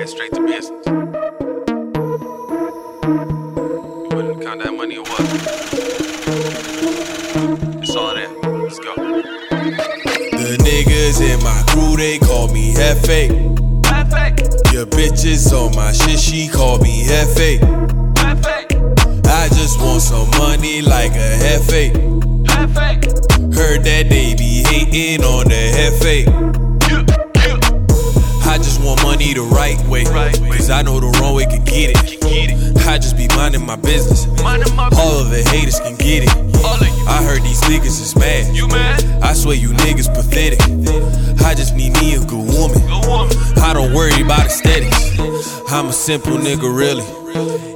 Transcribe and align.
get 0.00 0.08
straight 0.08 0.32
to 0.32 0.40
business. 0.46 0.86
You 0.86 0.92
wouldn't 4.16 4.42
count 4.42 4.62
that 4.62 4.72
money 4.74 4.96
or 4.96 5.04
what? 5.04 5.20
It's 7.82 7.94
all 7.94 8.14
there. 8.14 8.30
Let's 8.62 8.78
go. 8.78 8.94
The 8.94 10.56
niggas 10.64 11.20
in 11.20 11.42
my 11.44 11.62
crew, 11.68 11.98
they 11.98 12.18
call 12.18 12.48
me 12.48 12.72
Jefe. 12.72 13.28
Your 14.72 14.86
bitches 14.86 15.52
on 15.52 15.76
my 15.76 15.92
shit, 15.92 16.18
she 16.18 16.48
call 16.48 16.78
me 16.78 17.04
Jefe. 17.04 17.60
I 19.26 19.48
just 19.48 19.78
want 19.80 20.00
some 20.00 20.30
money 20.38 20.80
like 20.80 21.12
a 21.12 21.36
Jefe. 21.44 21.92
Heard 23.54 23.84
that 23.84 24.08
they 24.08 24.34
be 24.34 24.64
hating 24.66 25.22
on 25.24 25.44
the 25.48 25.72
Jefe. 25.76 26.29
Right 29.78 30.38
way. 30.40 30.56
Cause 30.56 30.70
I 30.70 30.82
know 30.82 31.00
the 31.00 31.08
wrong 31.20 31.34
way 31.34 31.46
can 31.46 31.64
get 31.64 31.90
it. 31.90 32.86
I 32.86 32.98
just 32.98 33.16
be 33.16 33.28
minding 33.36 33.64
my 33.64 33.76
business. 33.76 34.26
All 34.26 35.20
of 35.20 35.30
the 35.30 35.46
haters 35.50 35.78
can 35.80 35.96
get 35.96 36.24
it. 36.24 36.30
I 37.08 37.22
heard 37.22 37.42
these 37.42 37.60
niggas 37.62 38.00
is 38.00 38.16
mad. 38.16 38.54
You 38.54 38.68
mad? 38.68 39.04
I 39.22 39.32
swear 39.32 39.56
you 39.56 39.70
niggas 39.70 40.12
pathetic. 40.12 40.60
I 41.44 41.54
just 41.54 41.74
need 41.74 41.92
me 41.94 42.14
a 42.14 42.20
good 42.20 42.46
woman. 42.54 42.78
I 43.58 43.72
don't 43.72 43.92
worry 43.94 44.22
about 44.22 44.46
aesthetics. 44.46 45.18
I'm 45.70 45.86
a 45.86 45.92
simple 45.92 46.36
nigga, 46.36 46.68
really. 46.74 47.04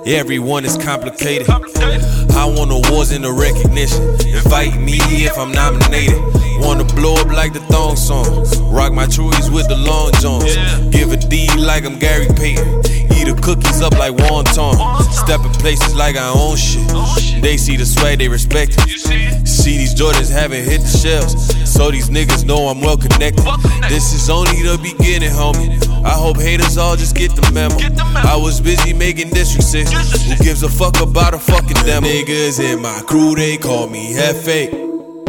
Everyone 0.07 0.65
is 0.65 0.77
complicated. 0.77 1.49
I 1.49 2.45
want 2.47 2.71
the 2.71 2.83
awards 2.87 3.13
and 3.13 3.25
the 3.25 3.33
recognition. 3.33 4.03
Invite 4.27 4.81
me 4.81 4.99
if 5.25 5.39
I'm 5.39 5.53
nominated. 5.53 6.44
Wanna 6.61 6.85
blow 6.85 7.15
up 7.15 7.29
like 7.29 7.53
the 7.53 7.61
thong 7.61 7.97
song. 7.97 8.45
Rock 8.73 8.93
my 8.93 9.07
Trues 9.07 9.51
with 9.51 9.69
the 9.69 9.77
long 9.77 10.13
johns. 10.21 10.55
Give 10.91 11.13
a 11.13 11.17
D 11.17 11.49
like 11.59 11.85
I'm 11.85 11.99
Gary 11.99 12.27
Payton. 12.35 12.83
Eat 13.15 13.27
the 13.27 13.39
cookies 13.41 13.81
up 13.81 13.97
like 13.99 14.15
wonton. 14.15 14.75
Step 15.13 15.41
in 15.45 15.53
places 15.53 15.95
like 15.95 16.17
I 16.17 16.29
own 16.29 16.57
shit. 16.57 17.43
They 17.43 17.57
see 17.57 17.77
the 17.77 17.87
swag, 17.87 18.19
they 18.19 18.29
respect 18.29 18.75
it. 18.79 19.47
See 19.47 19.77
these 19.79 19.95
Jordans 19.95 20.31
haven't 20.31 20.65
hit 20.65 20.81
the 20.81 20.89
shelves, 20.89 21.35
so 21.71 21.91
these 21.91 22.11
niggas 22.11 22.45
know 22.45 22.69
I'm 22.69 22.81
well 22.81 22.97
connected. 22.97 23.45
This 23.89 24.13
is 24.13 24.29
only 24.31 24.63
the 24.63 24.79
beginning, 24.83 25.31
homie. 25.31 25.79
I 26.05 26.11
hope 26.11 26.39
haters 26.39 26.77
all 26.77 26.97
just 26.97 27.15
get 27.17 27.35
the 27.35 27.51
memo. 27.53 27.77
Get 27.79 27.97
the 27.97 28.05
memo. 28.05 28.29
I 28.29 28.37
was 28.37 28.61
busy 28.61 28.93
making 28.93 29.31
district 29.31 29.65
six. 29.65 29.91
Who 29.91 30.37
gives 30.45 30.63
a 30.63 30.69
fuck 30.69 31.01
about 31.01 31.35
a 31.35 31.39
fucking 31.39 31.85
demo? 31.85 32.07
Niggas 32.07 32.61
in 32.61 32.83
my 32.83 33.03
crew, 33.07 33.35
they 33.35 33.57
call 33.57 33.89
me 33.89 34.15
Jefe. 34.15 34.71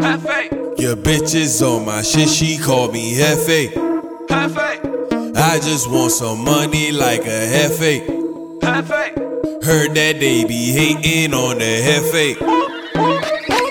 Jefe, 0.01 0.64
Your 0.77 0.95
bitches 0.95 1.61
on 1.61 1.85
my 1.85 2.01
shit, 2.01 2.27
she 2.29 2.57
call 2.57 2.91
me 2.91 3.15
Jefe. 3.15 3.73
Jefe, 3.73 4.57
I 5.37 5.59
just 5.61 5.89
want 5.89 6.11
some 6.11 6.43
money 6.43 6.91
like 6.91 7.21
a 7.21 7.23
Jefe. 7.23 8.05
Jefe. 8.61 9.15
Heard 9.63 9.95
that 9.95 10.19
they 10.19 10.43
be 10.43 10.71
hating 10.73 11.33
on 11.33 11.59
the 11.59 11.81
Jefe. 11.81 12.37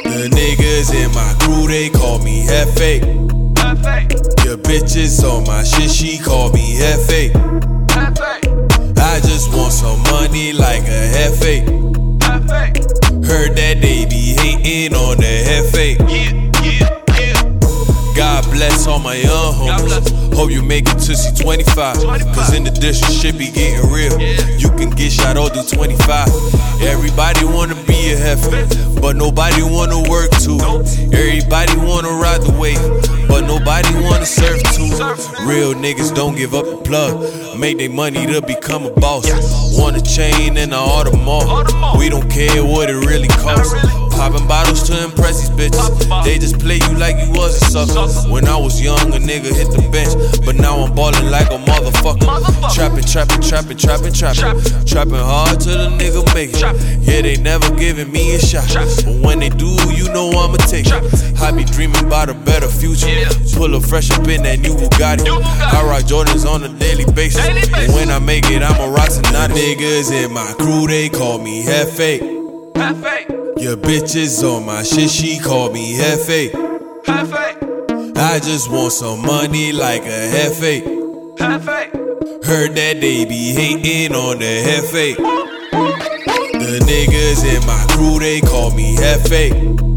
The 0.04 0.28
niggas 0.30 0.94
in 0.94 1.12
my 1.14 1.34
crew, 1.40 1.68
they 1.68 1.90
call 1.90 2.18
me 2.20 2.46
Jefe. 2.46 3.02
Jefe, 3.02 4.44
Your 4.46 4.56
bitches 4.56 5.22
on 5.24 5.46
my 5.46 5.62
shit, 5.62 5.90
she 5.90 6.18
call 6.18 6.50
me 6.52 6.78
Jefe. 6.78 7.32
Jefe, 7.32 8.98
I 8.98 9.20
just 9.20 9.52
want 9.54 9.72
some 9.72 10.00
money 10.10 10.52
like 10.52 10.82
a 10.82 11.12
Jefe. 11.12 11.66
Jefe. 12.18 13.26
Heard 13.26 13.56
that 13.56 13.78
they 13.80 14.06
be 14.06 14.34
hating 14.38 14.94
on 14.96 15.18
the 15.18 15.44
Jefe. 15.44 15.98
Yeah, 16.00 16.06
yeah, 16.08 16.30
yeah. 16.32 16.40
God 16.40 16.43
bless 18.54 18.86
all 18.86 19.00
my 19.00 19.16
young 19.16 19.52
homies. 19.54 20.34
Hope 20.34 20.50
you 20.50 20.62
make 20.62 20.88
it 20.88 20.98
to 21.06 21.16
see 21.16 21.34
25. 21.42 22.00
25. 22.00 22.34
Cause 22.34 22.54
in 22.54 22.62
the 22.64 22.70
district, 22.70 23.12
shit 23.12 23.36
be 23.36 23.50
getting 23.50 23.90
real. 23.90 24.14
You 24.58 24.70
can 24.70 24.90
get 24.90 25.10
shot 25.12 25.36
all 25.36 25.48
through 25.48 25.64
25. 25.64 26.28
Everybody 26.80 27.44
wanna 27.44 27.74
be 27.84 28.12
a 28.12 28.16
heifer, 28.16 28.50
but 29.00 29.16
nobody 29.16 29.62
wanna 29.62 30.08
work 30.08 30.30
too. 30.38 30.58
Everybody 31.12 31.76
wanna 31.76 32.10
ride 32.10 32.42
the 32.42 32.54
wave, 32.58 32.78
but 33.28 33.42
nobody 33.42 33.92
wanna 34.06 34.26
surf 34.26 34.62
too. 34.72 34.90
Real 35.44 35.74
niggas 35.74 36.14
don't 36.14 36.36
give 36.36 36.54
up 36.54 36.64
the 36.64 36.76
plug. 36.84 37.58
Make 37.58 37.78
their 37.78 37.90
money 37.90 38.26
to 38.26 38.40
become 38.40 38.86
a 38.86 38.90
boss. 38.90 39.26
Want 39.78 39.96
a 39.96 40.02
chain 40.02 40.56
and 40.56 40.72
an 40.72 40.78
Audemars. 40.78 41.98
We 41.98 42.08
don't 42.08 42.30
care 42.30 42.64
what 42.64 42.88
it 42.88 42.96
really 43.06 43.28
costs. 43.28 43.74
Popping 44.16 44.46
bottles 44.46 44.82
to 44.88 45.04
impress 45.04 45.40
these 45.40 45.50
bitches. 45.50 46.24
They 46.24 46.38
just 46.38 46.58
play 46.58 46.76
you 46.76 46.94
like 46.98 47.16
you 47.16 47.32
was 47.32 47.60
a 47.60 47.84
sucker. 47.86 48.30
When 48.30 48.48
I 48.48 48.56
was 48.56 48.80
young, 48.80 49.12
a 49.12 49.18
nigga 49.18 49.52
hit 49.52 49.70
the 49.70 49.82
bench, 49.90 50.14
but 50.44 50.56
now 50.56 50.78
I'm 50.78 50.94
ballin' 50.94 51.30
like 51.30 51.50
a 51.50 51.58
motherfucker. 51.58 52.24
Trapping, 52.74 53.04
trapping, 53.04 53.42
trapping, 53.42 53.76
trapping, 53.76 54.12
trapping, 54.12 54.86
trapping 54.86 55.14
hard 55.14 55.60
till 55.60 55.76
the 55.76 55.88
nigga 55.98 56.22
make 56.34 56.50
it. 56.54 56.62
Yeah, 57.02 57.22
they 57.22 57.36
never 57.36 57.74
giving 57.76 58.10
me 58.10 58.34
a 58.34 58.38
shot, 58.38 58.68
but 59.04 59.16
when 59.22 59.40
they 59.40 59.50
do, 59.50 59.76
you 59.92 60.08
know 60.12 60.30
I'ma 60.30 60.56
take 60.66 60.86
it. 60.86 61.40
I 61.40 61.52
be 61.52 61.64
dreaming 61.64 62.04
about 62.06 62.28
a 62.28 62.34
better 62.34 62.68
future. 62.68 63.08
Pull 63.54 63.76
up 63.76 63.82
fresh 63.82 64.10
up 64.10 64.26
in 64.28 64.42
that 64.44 64.60
new 64.60 64.74
Bugatti. 64.74 65.28
I 65.28 65.84
rock 65.84 66.04
Jordans 66.04 66.46
on 66.48 66.64
a 66.64 66.68
daily 66.78 67.04
basis. 67.12 67.46
And 67.46 67.92
when 67.92 68.10
I 68.10 68.18
make 68.18 68.50
it, 68.50 68.62
I'ma 68.62 68.86
rock 68.86 69.10
tonight. 69.10 69.50
Niggas 69.50 70.10
in 70.12 70.32
my 70.32 70.54
crew, 70.58 70.86
they 70.86 71.08
call 71.08 71.38
me 71.38 71.64
Jefe. 71.64 72.20
Jefe, 72.74 73.23
Your 73.56 73.76
bitches 73.76 74.42
on 74.44 74.66
my 74.66 74.82
shit, 74.82 75.08
she 75.10 75.38
call 75.38 75.70
me 75.70 75.96
Jefe. 75.96 76.52
Jefe, 76.52 78.16
I 78.16 78.38
just 78.42 78.70
want 78.70 78.92
some 78.92 79.22
money 79.22 79.72
like 79.72 80.02
a 80.02 80.30
Jefe. 80.32 80.84
Jefe. 81.38 81.90
Heard 82.44 82.74
that 82.74 83.00
they 83.00 83.24
be 83.24 83.52
hating 83.52 84.14
on 84.14 84.38
the 84.38 84.62
Jefe. 84.64 85.16
The 85.16 86.78
niggas 86.86 87.44
in 87.44 87.66
my 87.66 87.86
crew, 87.94 88.18
they 88.18 88.40
call 88.40 88.70
me 88.72 88.96
Jefe. 88.96 89.52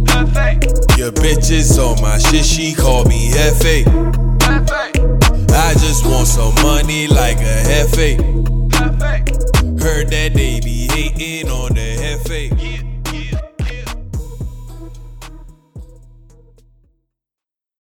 Jefe, 0.06 0.98
Your 0.98 1.12
bitches 1.12 1.78
on 1.78 2.02
my 2.02 2.18
shit, 2.20 2.46
she 2.46 2.74
call 2.74 3.06
me 3.06 3.32
Jefe. 3.32 3.86
Jefe, 3.86 5.52
I 5.52 5.74
just 5.74 6.06
want 6.06 6.28
some 6.28 6.56
money 6.64 7.08
like 7.08 7.38
a 7.38 7.64
Jefe. 7.64 8.18
Jefe. 8.70 9.82
Heard 9.82 10.10
that 10.10 10.32
they 10.34 10.60
be 10.62 10.88
hating 10.92 11.50
on 11.50 11.74
the 11.74 11.96
Jefe. 11.98 12.52
Yeah. 12.62 12.97